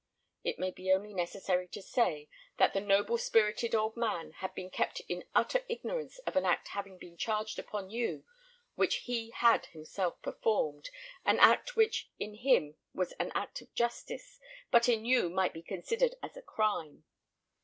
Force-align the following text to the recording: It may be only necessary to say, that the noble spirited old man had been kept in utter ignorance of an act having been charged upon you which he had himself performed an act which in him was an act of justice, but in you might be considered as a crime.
It 0.43 0.57
may 0.57 0.71
be 0.71 0.91
only 0.91 1.13
necessary 1.13 1.67
to 1.67 1.81
say, 1.83 2.27
that 2.57 2.73
the 2.73 2.81
noble 2.81 3.19
spirited 3.19 3.75
old 3.75 3.95
man 3.95 4.31
had 4.31 4.55
been 4.55 4.71
kept 4.71 4.99
in 5.01 5.25
utter 5.35 5.63
ignorance 5.69 6.17
of 6.25 6.35
an 6.35 6.43
act 6.43 6.69
having 6.69 6.97
been 6.97 7.17
charged 7.17 7.59
upon 7.59 7.91
you 7.91 8.25
which 8.73 9.01
he 9.05 9.29
had 9.29 9.67
himself 9.67 10.19
performed 10.23 10.89
an 11.23 11.37
act 11.37 11.75
which 11.75 12.09
in 12.17 12.33
him 12.33 12.77
was 12.95 13.11
an 13.19 13.31
act 13.35 13.61
of 13.61 13.71
justice, 13.75 14.39
but 14.71 14.89
in 14.89 15.05
you 15.05 15.29
might 15.29 15.53
be 15.53 15.61
considered 15.61 16.15
as 16.23 16.35
a 16.35 16.41
crime. 16.41 17.03